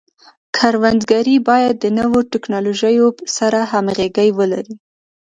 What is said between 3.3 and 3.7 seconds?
سره